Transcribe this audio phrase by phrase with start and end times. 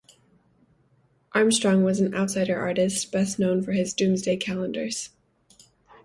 [1.33, 5.11] Armstrong, was an outsider artist best known for his doomsday calendars.